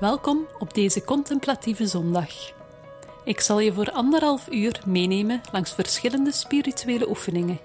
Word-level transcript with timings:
Welkom 0.00 0.46
op 0.58 0.74
deze 0.74 1.04
contemplatieve 1.04 1.86
zondag. 1.86 2.28
Ik 3.24 3.40
zal 3.40 3.60
je 3.60 3.72
voor 3.72 3.90
anderhalf 3.90 4.48
uur 4.50 4.80
meenemen 4.86 5.40
langs 5.52 5.72
verschillende 5.72 6.32
spirituele 6.32 7.08
oefeningen. 7.08 7.58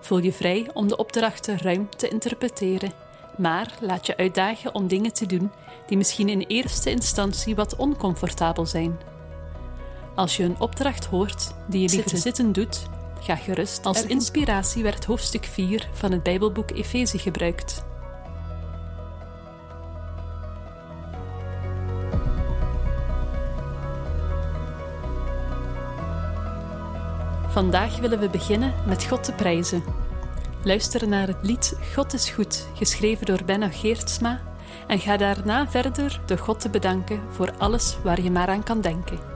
Voel 0.00 0.18
je 0.18 0.32
vrij 0.32 0.70
om 0.72 0.88
de 0.88 0.96
opdrachten 0.96 1.58
ruim 1.58 1.88
te 1.96 2.08
interpreteren, 2.08 2.92
maar 3.36 3.74
laat 3.80 4.06
je 4.06 4.16
uitdagen 4.16 4.74
om 4.74 4.88
dingen 4.88 5.12
te 5.12 5.26
doen 5.26 5.50
die 5.86 5.96
misschien 5.96 6.28
in 6.28 6.40
eerste 6.40 6.90
instantie 6.90 7.54
wat 7.54 7.76
oncomfortabel 7.76 8.66
zijn. 8.66 8.98
Als 10.14 10.36
je 10.36 10.44
een 10.44 10.60
opdracht 10.60 11.04
hoort 11.04 11.54
die 11.66 11.80
je 11.80 11.88
liever 11.88 12.18
zitten, 12.18 12.52
doet, 12.52 12.82
ga 13.20 13.36
gerust. 13.36 13.86
Als 13.86 14.06
inspiratie 14.06 14.82
werd 14.82 15.04
hoofdstuk 15.04 15.44
4 15.44 15.88
van 15.92 16.12
het 16.12 16.22
Bijbelboek 16.22 16.70
Efeze 16.70 17.18
gebruikt. 17.18 17.84
Vandaag 27.54 27.98
willen 27.98 28.18
we 28.18 28.28
beginnen 28.28 28.74
met 28.86 29.04
God 29.04 29.24
te 29.24 29.32
prijzen. 29.32 29.84
Luister 30.64 31.08
naar 31.08 31.26
het 31.26 31.36
lied 31.42 31.78
God 31.94 32.12
is 32.12 32.30
goed, 32.30 32.66
geschreven 32.74 33.26
door 33.26 33.44
Benno 33.44 33.68
Geertsma, 33.70 34.40
en 34.86 34.98
ga 34.98 35.16
daarna 35.16 35.68
verder 35.68 36.20
door 36.26 36.38
God 36.38 36.60
te 36.60 36.70
bedanken 36.70 37.20
voor 37.30 37.52
alles 37.58 37.96
waar 38.02 38.20
je 38.20 38.30
maar 38.30 38.48
aan 38.48 38.62
kan 38.62 38.80
denken. 38.80 39.33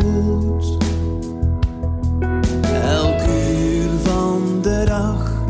goed. 0.00 0.76
Elk 2.82 3.20
uur 3.20 3.90
van 4.02 4.42
de 4.62 4.84
dag, 4.86 5.42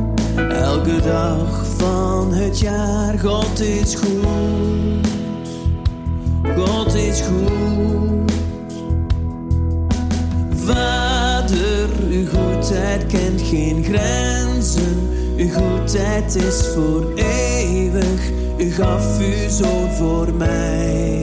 elke 0.50 1.00
dag 1.00 1.66
van 1.76 2.32
het 2.32 2.58
jaar, 2.58 3.18
God 3.18 3.60
is 3.60 3.94
goed. 3.94 5.08
God 6.56 6.94
is 6.94 7.20
goed. 7.20 8.32
Vader, 10.54 11.88
uw 12.10 12.26
goedheid 12.26 13.06
kent 13.06 13.40
geen 13.40 13.84
grenzen. 13.84 15.10
Uw 15.36 15.48
goedheid 15.48 16.34
is 16.34 16.66
voor 16.74 17.12
eeuwig. 17.14 18.30
U 18.58 18.70
gaf 18.70 19.18
uw 19.18 19.48
zoon 19.48 19.90
voor 19.90 20.34
mij. 20.34 21.21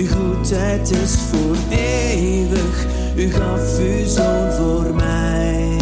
Uw 0.00 0.06
goedheid 0.06 0.90
is 0.90 1.14
voor 1.30 1.56
eeuwig, 1.70 2.86
u 3.16 3.32
gaf 3.32 3.78
uw 3.78 4.06
zoon 4.06 4.52
voor 4.52 4.94
mij. 4.94 5.78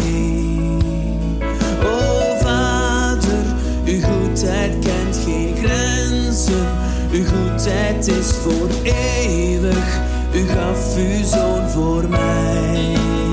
O 1.83 2.37
Vader, 2.41 3.45
uw 3.85 4.01
goedheid 4.01 4.71
kent 4.79 5.17
geen 5.25 5.55
grenzen, 5.55 6.67
uw 7.11 7.25
goedheid 7.25 8.07
is 8.07 8.31
voor 8.31 8.69
eeuwig, 8.83 9.99
u 10.33 10.47
gaf 10.47 10.95
uw 10.97 11.23
zoon 11.23 11.69
voor 11.69 12.09
mij. 12.09 13.28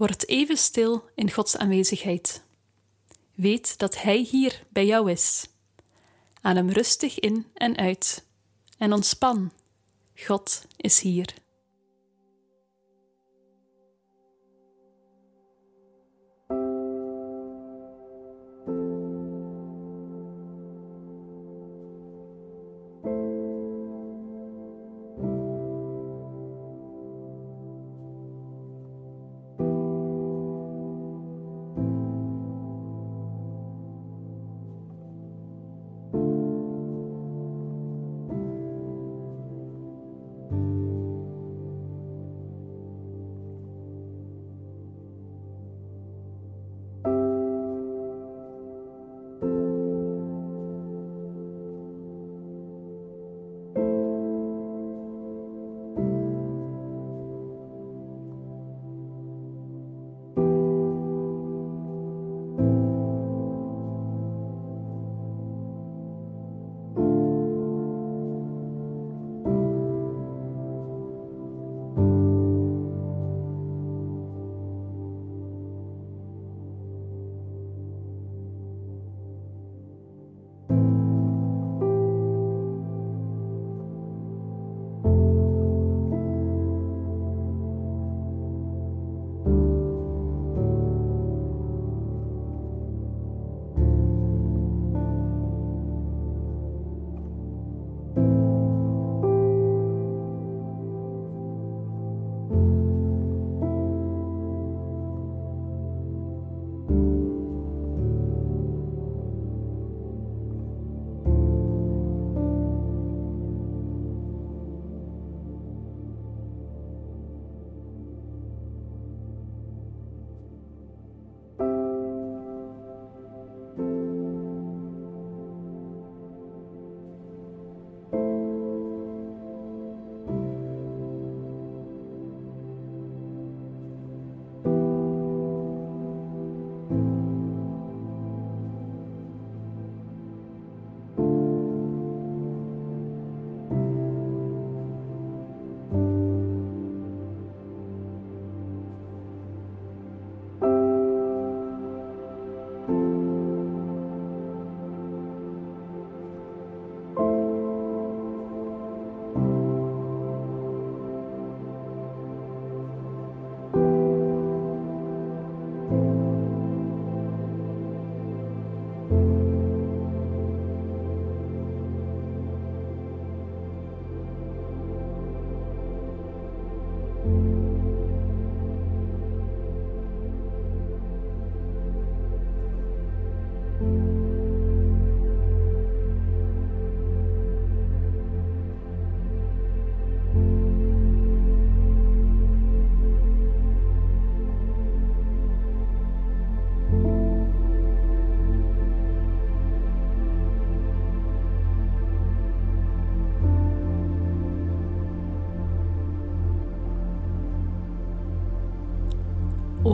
Word 0.00 0.28
even 0.28 0.56
stil 0.56 1.10
in 1.14 1.30
Gods 1.30 1.56
aanwezigheid. 1.56 2.42
Weet 3.34 3.78
dat 3.78 4.02
Hij 4.02 4.18
hier 4.18 4.62
bij 4.68 4.86
jou 4.86 5.10
is. 5.10 5.46
Adem 6.40 6.70
rustig 6.70 7.18
in 7.18 7.46
en 7.54 7.76
uit 7.76 8.24
en 8.78 8.92
ontspan. 8.92 9.52
God 10.16 10.66
is 10.76 11.00
hier. 11.00 11.34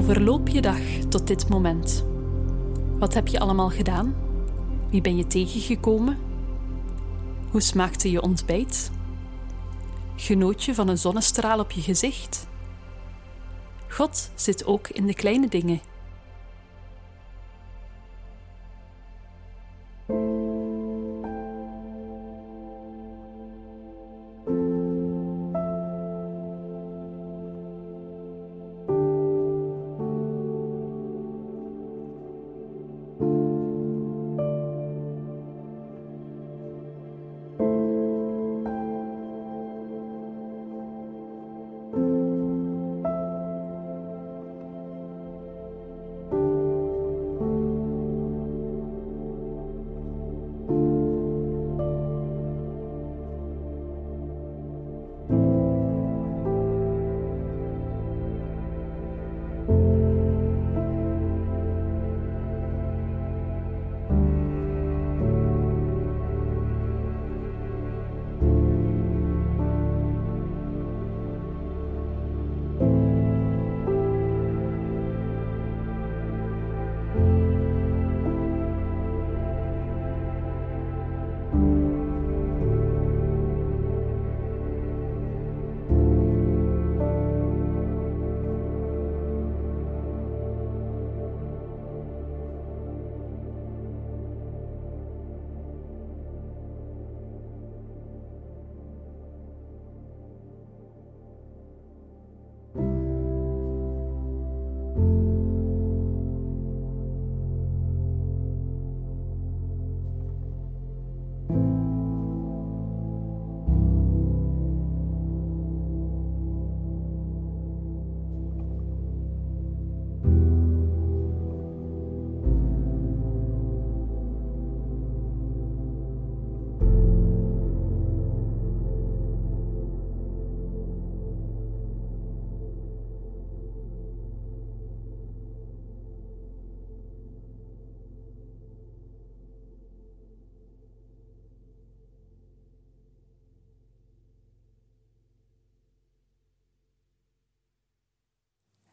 Overloop 0.07 0.49
je 0.49 0.63
dag 0.63 0.81
tot 1.09 1.27
dit 1.27 1.49
moment. 1.49 2.05
Wat 2.99 3.15
heb 3.15 3.29
je 3.29 3.41
allemaal 3.41 3.71
gedaan? 3.71 4.15
Wie 4.91 5.01
ben 5.01 5.17
je 5.17 5.27
tegengekomen? 5.27 6.19
Hoe 7.51 7.61
smaakte 7.61 8.11
je 8.11 8.23
ontbijt? 8.23 8.91
Genoot 10.17 10.65
je 10.65 10.75
van 10.75 10.89
een 10.89 10.99
zonnestraal 10.99 11.59
op 11.59 11.71
je 11.71 11.81
gezicht? 11.81 12.47
God 13.89 14.31
zit 14.35 14.67
ook 14.67 14.89
in 14.89 15.07
de 15.07 15.15
kleine 15.15 15.49
dingen. 15.49 15.81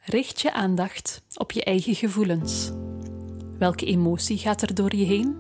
Richt 0.05 0.41
je 0.41 0.53
aandacht 0.53 1.21
op 1.37 1.51
je 1.51 1.63
eigen 1.63 1.95
gevoelens. 1.95 2.71
Welke 3.57 3.85
emotie 3.85 4.37
gaat 4.37 4.61
er 4.61 4.73
door 4.73 4.95
je 4.95 5.05
heen? 5.05 5.35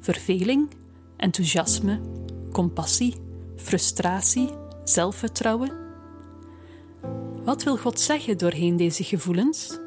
Verveling, 0.00 0.70
enthousiasme, 1.16 2.00
compassie, 2.52 3.14
frustratie, 3.56 4.50
zelfvertrouwen? 4.84 5.72
Wat 7.44 7.62
wil 7.62 7.76
God 7.76 8.00
zeggen 8.00 8.38
doorheen 8.38 8.76
deze 8.76 9.04
gevoelens? 9.04 9.78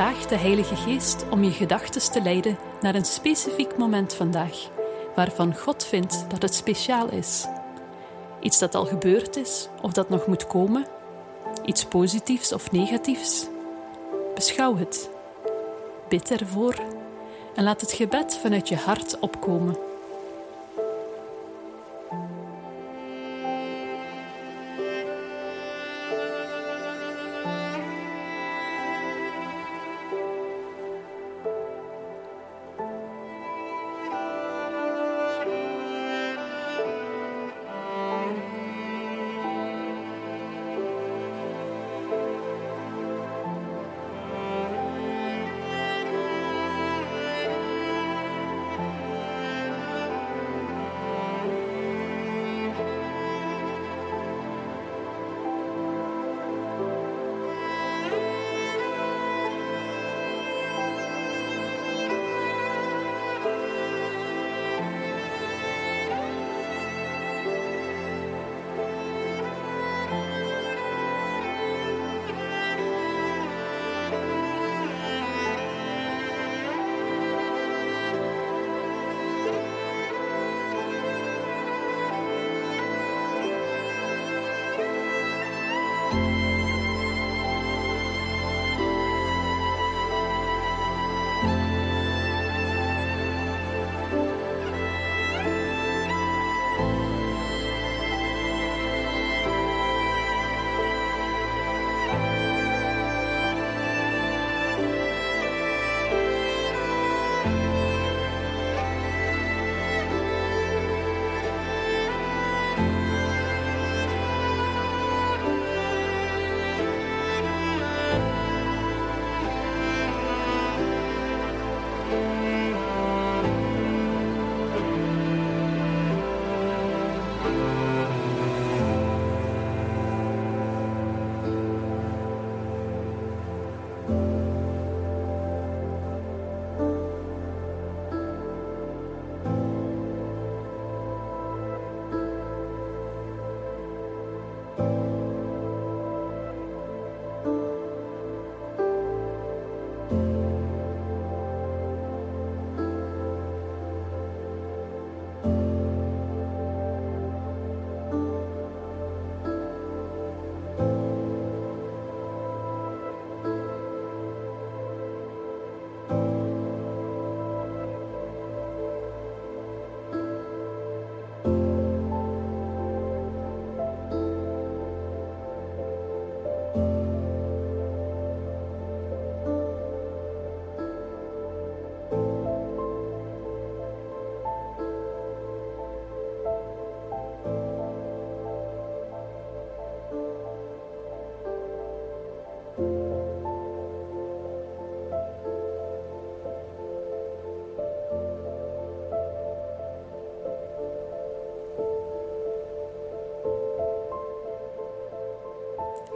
Vraag 0.00 0.26
de 0.26 0.36
Heilige 0.36 0.76
Geest 0.76 1.24
om 1.30 1.44
je 1.44 1.50
gedachten 1.50 2.12
te 2.12 2.22
leiden 2.22 2.58
naar 2.80 2.94
een 2.94 3.04
specifiek 3.04 3.76
moment 3.76 4.14
vandaag, 4.14 4.68
waarvan 5.14 5.56
God 5.56 5.84
vindt 5.84 6.24
dat 6.28 6.42
het 6.42 6.54
speciaal 6.54 7.10
is. 7.10 7.46
Iets 8.40 8.58
dat 8.58 8.74
al 8.74 8.86
gebeurd 8.86 9.36
is 9.36 9.68
of 9.82 9.92
dat 9.92 10.08
nog 10.08 10.26
moet 10.26 10.46
komen, 10.46 10.86
iets 11.64 11.84
positiefs 11.84 12.52
of 12.52 12.70
negatiefs. 12.70 13.46
Beschouw 14.34 14.76
het, 14.76 15.10
bid 16.08 16.30
ervoor 16.30 16.74
en 17.54 17.64
laat 17.64 17.80
het 17.80 17.92
gebed 17.92 18.36
vanuit 18.36 18.68
je 18.68 18.76
hart 18.76 19.18
opkomen. 19.18 19.89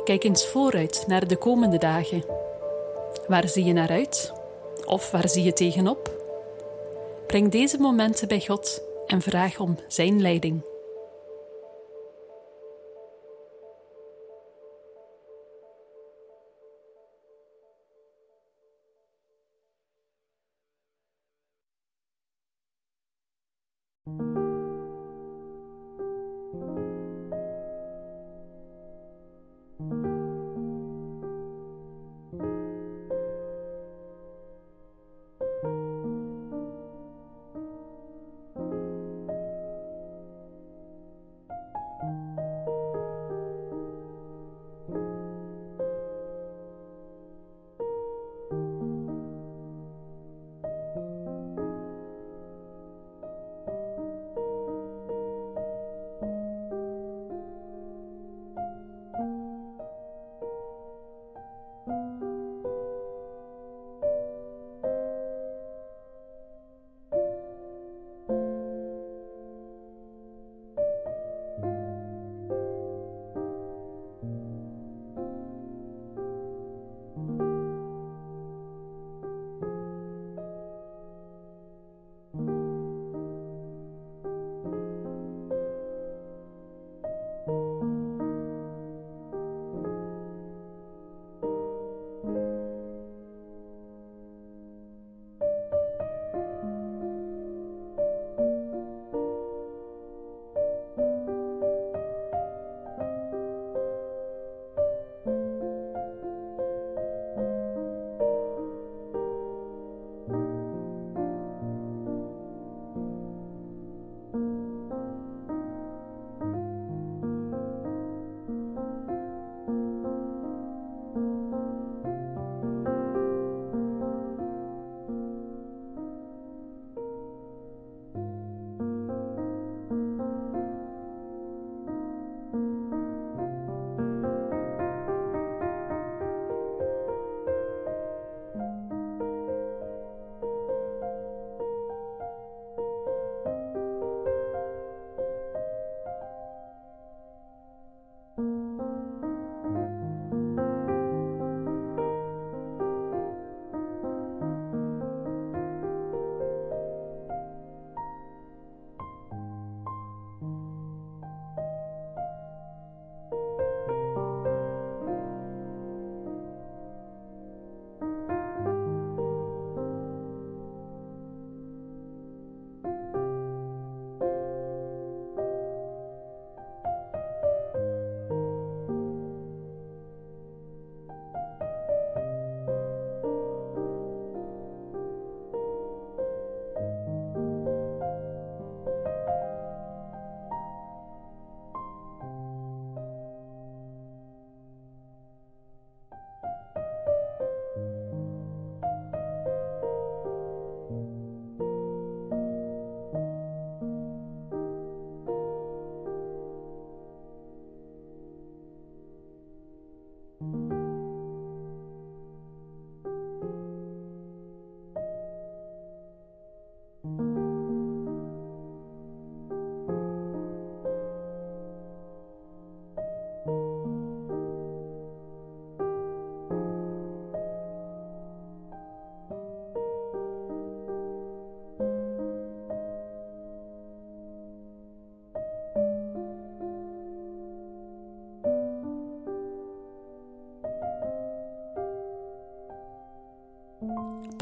Kijk 0.05 0.25
eens 0.25 0.47
vooruit 0.47 1.05
naar 1.07 1.29
de 1.29 1.37
komende 1.37 1.79
dagen. 1.79 2.25
Waar 3.27 3.49
zie 3.49 3.65
je 3.65 3.73
naar 3.73 3.91
uit? 3.91 4.33
Of 4.85 5.11
waar 5.11 5.29
zie 5.29 5.45
je 5.45 5.53
tegenop? 5.53 6.23
Breng 7.27 7.51
deze 7.51 7.79
momenten 7.79 8.29
bij 8.29 8.41
God 8.41 8.83
en 9.07 9.23
vraag 9.23 9.61
om 9.61 9.79
Zijn 9.89 10.21
leiding. 10.21 10.74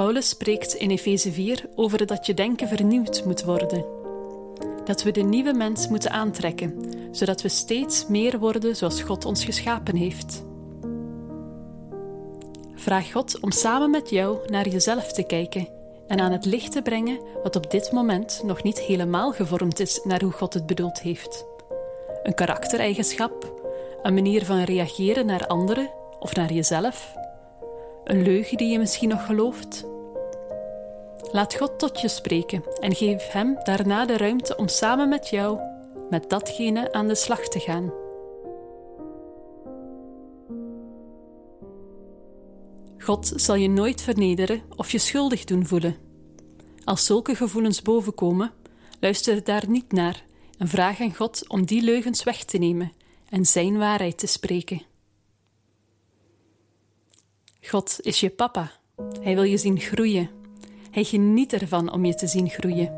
Paulus 0.03 0.29
spreekt 0.29 0.75
in 0.75 0.91
Efeze 0.91 1.33
4 1.33 1.65
over 1.75 2.07
dat 2.07 2.27
je 2.27 2.35
denken 2.35 2.69
vernieuwd 2.69 3.25
moet 3.25 3.45
worden. 3.45 3.85
Dat 4.85 5.03
we 5.03 5.11
de 5.11 5.21
nieuwe 5.21 5.53
mens 5.53 5.89
moeten 5.89 6.11
aantrekken, 6.11 6.85
zodat 7.11 7.43
we 7.43 7.49
steeds 7.49 8.07
meer 8.07 8.39
worden 8.39 8.77
zoals 8.77 9.03
God 9.03 9.25
ons 9.25 9.45
geschapen 9.45 9.97
heeft. 9.97 10.45
Vraag 12.75 13.13
God 13.13 13.41
om 13.41 13.51
samen 13.51 13.91
met 13.91 14.11
jou 14.11 14.51
naar 14.51 14.69
jezelf 14.69 15.13
te 15.13 15.23
kijken 15.23 15.69
en 16.07 16.21
aan 16.21 16.33
het 16.33 16.45
licht 16.45 16.73
te 16.73 16.83
brengen 16.83 17.21
wat 17.43 17.57
op 17.57 17.71
dit 17.71 17.93
moment 17.93 18.43
nog 18.45 18.63
niet 18.63 18.81
helemaal 18.81 19.33
gevormd 19.33 19.81
is 19.81 20.01
naar 20.05 20.23
hoe 20.23 20.33
God 20.33 20.55
het 20.55 20.67
bedoeld 20.67 21.01
heeft. 21.01 21.47
Een 22.23 22.35
karaktereigenschap, 22.35 23.53
een 24.03 24.15
manier 24.15 24.45
van 24.45 24.63
reageren 24.63 25.27
naar 25.27 25.47
anderen 25.47 25.91
of 26.19 26.35
naar 26.35 26.53
jezelf, 26.53 27.15
een 28.05 28.23
leugen 28.23 28.57
die 28.57 28.73
je 28.73 28.79
misschien 28.79 29.09
nog 29.09 29.27
gelooft. 29.27 29.91
Laat 31.33 31.55
God 31.55 31.79
tot 31.79 32.01
je 32.01 32.09
spreken 32.09 32.65
en 32.81 32.95
geef 32.95 33.31
Hem 33.31 33.59
daarna 33.65 34.07
de 34.07 34.17
ruimte 34.17 34.57
om 34.57 34.69
samen 34.69 35.09
met 35.09 35.29
jou 35.29 35.59
met 36.11 36.31
datgene 36.31 36.93
aan 36.93 37.09
de 37.09 37.15
slag 37.15 37.49
te 37.49 37.61
gaan. 37.61 37.93
God 42.99 43.33
zal 43.37 43.55
je 43.55 43.69
nooit 43.69 44.03
vernederen 44.03 44.63
of 44.77 44.91
je 44.91 44.99
schuldig 44.99 45.45
doen 45.45 45.67
voelen. 45.67 45.97
Als 46.85 47.07
zulke 47.07 47.35
gevoelens 47.35 47.83
bovenkomen, 47.83 48.53
luister 49.01 49.45
daar 49.45 49.69
niet 49.69 49.93
naar 49.93 50.25
en 50.59 50.69
vraag 50.69 51.01
aan 51.01 51.15
God 51.15 51.49
om 51.49 51.67
die 51.67 51.83
leugens 51.83 52.23
weg 52.23 52.45
te 52.45 52.59
nemen 52.59 52.93
en 53.29 53.45
Zijn 53.45 53.79
waarheid 53.79 54.19
te 54.19 54.27
spreken. 54.27 54.83
God 57.61 57.97
is 58.01 58.21
je 58.21 58.31
papa. 58.31 58.71
Hij 59.21 59.35
wil 59.35 59.45
je 59.45 59.57
zien 59.57 59.81
groeien. 59.81 60.42
Hij 60.93 61.05
geniet 61.05 61.53
ervan 61.53 61.93
om 61.93 62.05
je 62.05 62.15
te 62.15 62.27
zien 62.27 62.49
groeien. 62.49 62.93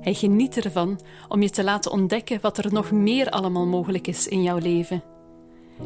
Hij 0.00 0.14
geniet 0.14 0.64
ervan 0.64 1.00
om 1.28 1.42
je 1.42 1.50
te 1.50 1.64
laten 1.64 1.90
ontdekken 1.90 2.38
wat 2.40 2.58
er 2.58 2.72
nog 2.72 2.90
meer 2.90 3.30
allemaal 3.30 3.66
mogelijk 3.66 4.06
is 4.06 4.28
in 4.28 4.42
jouw 4.42 4.58
leven. 4.58 5.02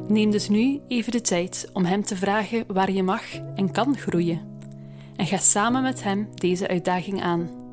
Neem 0.09 0.31
dus 0.31 0.49
nu 0.49 0.81
even 0.89 1.13
de 1.13 1.21
tijd 1.21 1.71
om 1.73 1.85
Hem 1.85 2.03
te 2.03 2.17
vragen 2.17 2.65
waar 2.67 2.93
je 2.93 3.03
mag 3.03 3.23
en 3.55 3.73
kan 3.73 3.97
groeien. 3.97 4.41
En 5.17 5.27
ga 5.27 5.37
samen 5.37 5.83
met 5.83 6.03
Hem 6.03 6.29
deze 6.35 6.69
uitdaging 6.69 7.23
aan. 7.23 7.64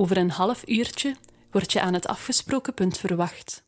Over 0.00 0.16
een 0.16 0.30
half 0.30 0.68
uurtje 0.68 1.14
word 1.50 1.72
je 1.72 1.80
aan 1.80 1.94
het 1.94 2.06
afgesproken 2.06 2.74
punt 2.74 2.98
verwacht. 2.98 3.64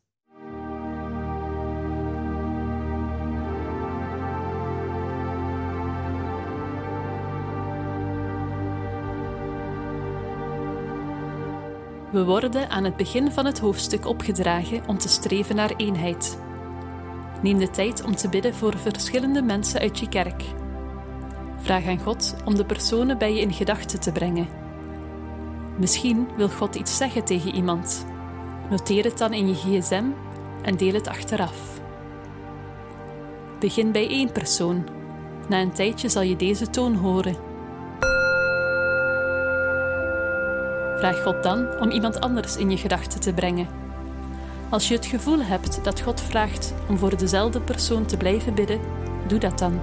We 12.12 12.24
worden 12.24 12.70
aan 12.70 12.84
het 12.84 12.96
begin 12.96 13.32
van 13.32 13.46
het 13.46 13.58
hoofdstuk 13.58 14.06
opgedragen 14.06 14.82
om 14.86 14.98
te 14.98 15.08
streven 15.08 15.56
naar 15.56 15.76
eenheid. 15.76 16.38
Neem 17.42 17.58
de 17.58 17.70
tijd 17.70 18.04
om 18.04 18.16
te 18.16 18.28
bidden 18.28 18.54
voor 18.54 18.78
verschillende 18.78 19.42
mensen 19.42 19.80
uit 19.80 19.98
je 19.98 20.08
kerk. 20.08 20.42
Vraag 21.56 21.86
aan 21.86 22.00
God 22.00 22.36
om 22.44 22.54
de 22.54 22.64
personen 22.64 23.18
bij 23.18 23.34
je 23.34 23.40
in 23.40 23.52
gedachten 23.52 24.00
te 24.00 24.12
brengen. 24.12 24.61
Misschien 25.78 26.28
wil 26.36 26.48
God 26.48 26.74
iets 26.74 26.96
zeggen 26.96 27.24
tegen 27.24 27.54
iemand. 27.54 28.06
Noteer 28.70 29.04
het 29.04 29.18
dan 29.18 29.32
in 29.32 29.48
je 29.48 29.54
gsm 29.54 30.04
en 30.62 30.76
deel 30.76 30.92
het 30.92 31.08
achteraf. 31.08 31.80
Begin 33.58 33.92
bij 33.92 34.08
één 34.08 34.32
persoon. 34.32 34.84
Na 35.48 35.60
een 35.60 35.72
tijdje 35.72 36.08
zal 36.08 36.22
je 36.22 36.36
deze 36.36 36.70
toon 36.70 36.94
horen. 36.94 37.36
Vraag 40.98 41.22
God 41.22 41.42
dan 41.42 41.80
om 41.80 41.90
iemand 41.90 42.20
anders 42.20 42.56
in 42.56 42.70
je 42.70 42.76
gedachten 42.76 43.20
te 43.20 43.32
brengen. 43.32 43.68
Als 44.70 44.88
je 44.88 44.94
het 44.94 45.06
gevoel 45.06 45.42
hebt 45.42 45.84
dat 45.84 46.00
God 46.00 46.20
vraagt 46.20 46.74
om 46.88 46.98
voor 46.98 47.16
dezelfde 47.16 47.60
persoon 47.60 48.06
te 48.06 48.16
blijven 48.16 48.54
bidden, 48.54 48.80
doe 49.26 49.38
dat 49.38 49.58
dan. 49.58 49.80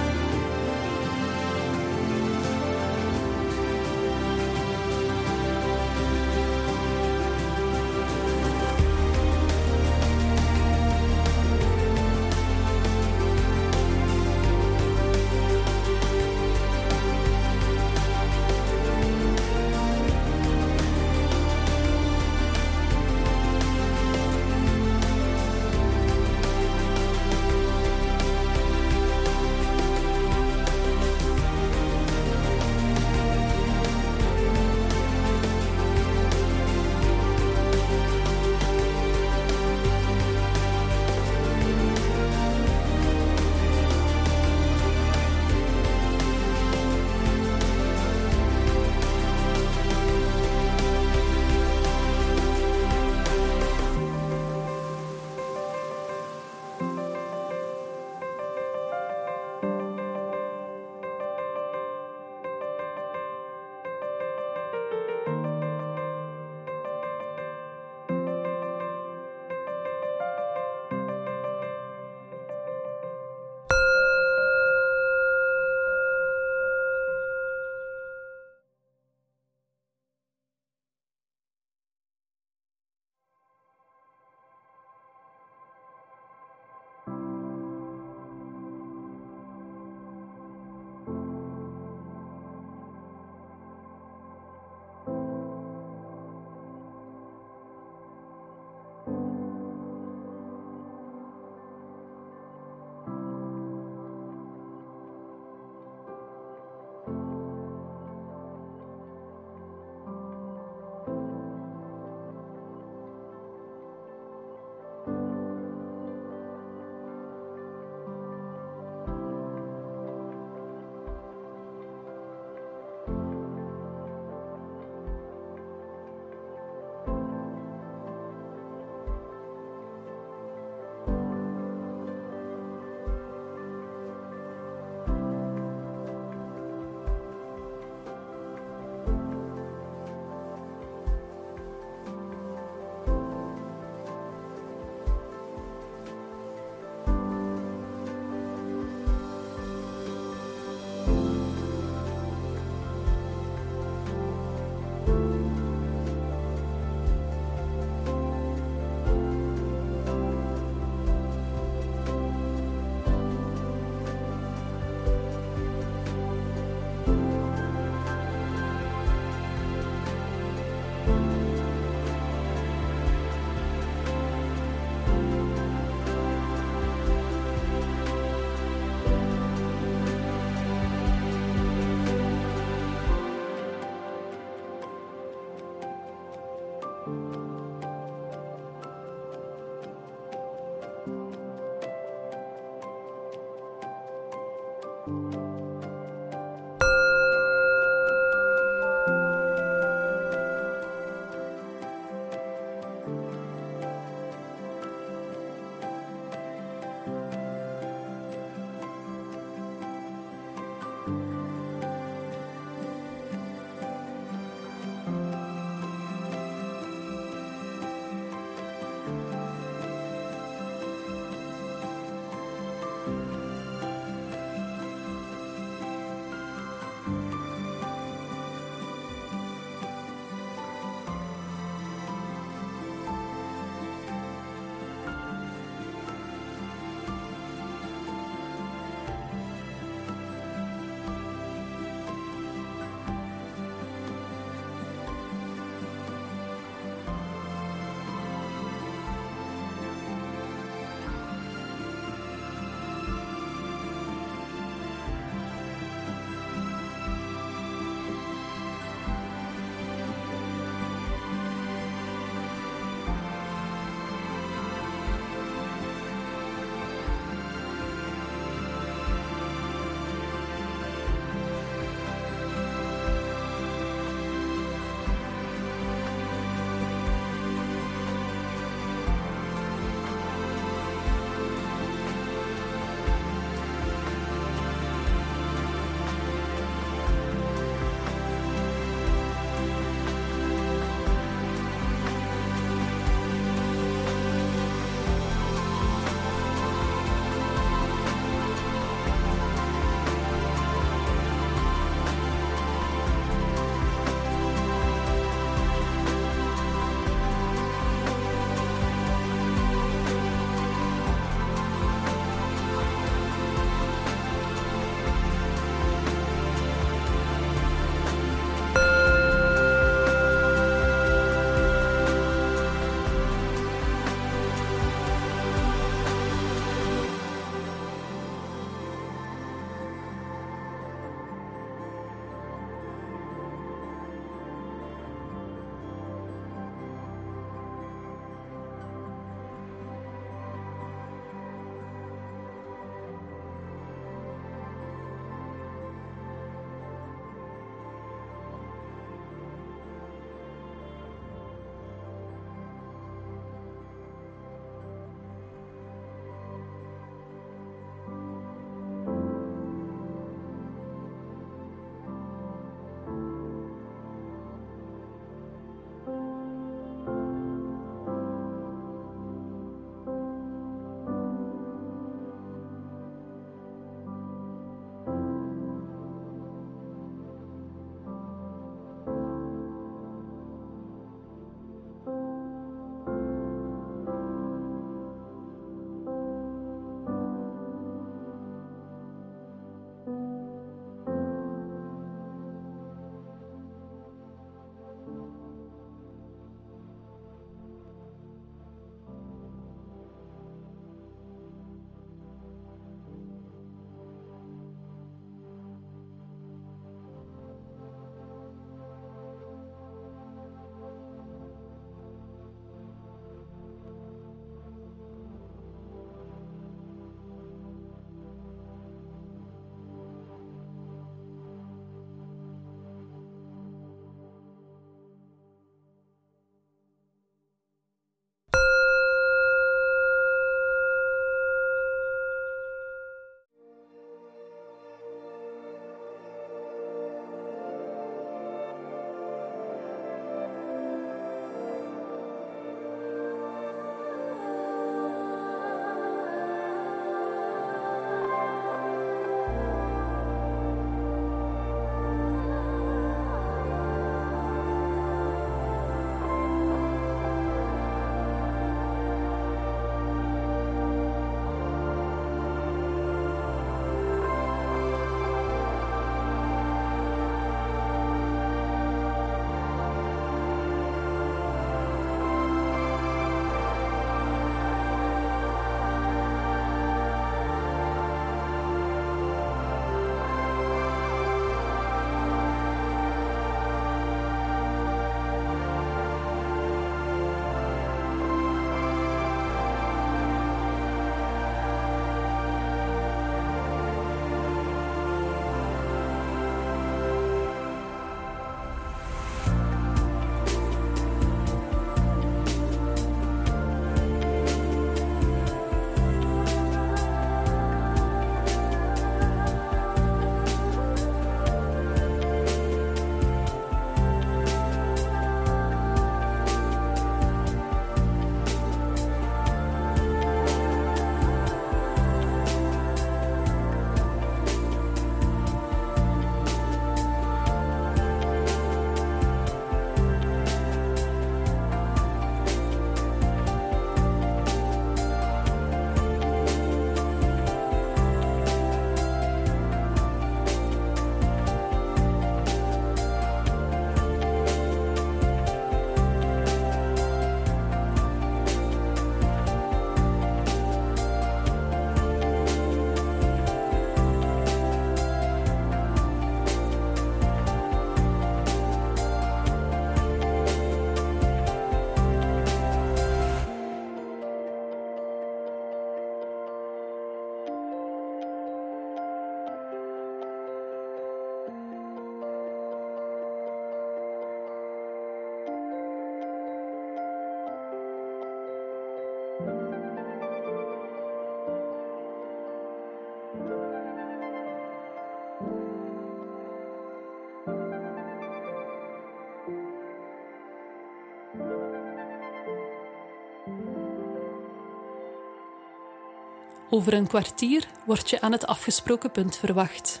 Over 596.70 596.92
een 596.92 597.06
kwartier 597.06 597.66
word 597.86 598.10
je 598.10 598.20
aan 598.20 598.32
het 598.32 598.46
afgesproken 598.46 599.10
punt 599.10 599.36
verwacht. 599.36 600.00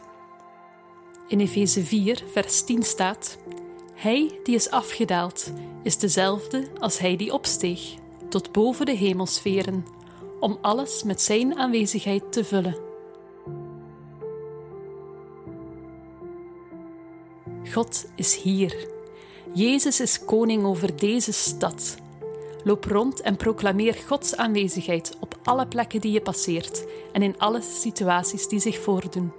In 1.26 1.40
Efeze 1.40 1.84
4, 1.84 2.24
vers 2.32 2.64
10 2.64 2.82
staat: 2.82 3.38
Hij 3.94 4.40
die 4.42 4.54
is 4.54 4.70
afgedaald, 4.70 5.52
is 5.82 5.98
dezelfde 5.98 6.68
als 6.78 6.98
hij 6.98 7.16
die 7.16 7.32
opsteeg, 7.32 7.94
tot 8.28 8.52
boven 8.52 8.86
de 8.86 8.92
hemelsferen, 8.92 9.84
om 10.40 10.58
alles 10.60 11.02
met 11.02 11.22
zijn 11.22 11.58
aanwezigheid 11.58 12.32
te 12.32 12.44
vullen. 12.44 12.76
God 17.72 18.06
is 18.14 18.36
hier. 18.36 18.88
Jezus 19.54 20.00
is 20.00 20.24
koning 20.24 20.64
over 20.64 20.96
deze 20.96 21.32
stad. 21.32 21.96
Loop 22.64 22.84
rond 22.84 23.20
en 23.20 23.36
proclameer 23.36 23.94
Gods 24.06 24.36
aanwezigheid 24.36 25.16
op 25.20 25.38
alle 25.42 25.66
plekken 25.66 26.00
die 26.00 26.12
je 26.12 26.20
passeert 26.20 26.86
en 27.12 27.22
in 27.22 27.38
alle 27.38 27.60
situaties 27.62 28.48
die 28.48 28.60
zich 28.60 28.78
voordoen. 28.78 29.32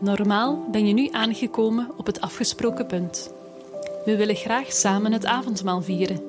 Normaal 0.00 0.68
ben 0.70 0.86
je 0.86 0.92
nu 0.92 1.08
aangekomen 1.10 1.90
op 1.96 2.06
het 2.06 2.20
afgesproken 2.20 2.86
punt. 2.86 3.32
We 4.04 4.16
willen 4.16 4.36
graag 4.36 4.72
samen 4.72 5.12
het 5.12 5.26
avondmaal 5.26 5.82
vieren. 5.82 6.22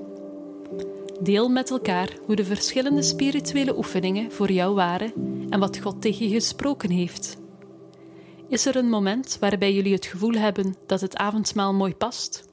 Deel 1.22 1.50
met 1.50 1.72
elkaar 1.72 2.10
hoe 2.26 2.36
de 2.36 2.46
verschillende 2.46 3.02
spirituele 3.02 3.78
oefeningen 3.78 4.32
voor 4.32 4.52
jou 4.52 4.76
waren 4.76 5.14
en 5.50 5.60
wat 5.60 5.78
God 5.78 6.02
tegen 6.02 6.28
je 6.28 6.34
gesproken 6.34 6.90
heeft. 6.90 7.38
Is 8.48 8.66
er 8.66 8.76
een 8.76 8.90
moment 8.90 9.38
waarbij 9.40 9.74
jullie 9.74 9.94
het 9.94 10.06
gevoel 10.06 10.34
hebben 10.34 10.76
dat 10.86 11.02
het 11.02 11.16
avondmaal 11.16 11.74
mooi 11.74 11.96
past? 11.96 12.46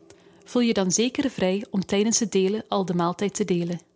Voel 0.44 0.62
je 0.62 0.72
dan 0.72 0.90
zeker 0.90 1.30
vrij 1.30 1.64
om 1.70 1.84
tijdens 1.84 2.18
het 2.18 2.32
delen 2.32 2.64
al 2.68 2.84
de 2.84 2.94
maaltijd 2.94 3.34
te 3.34 3.44
delen. 3.44 3.88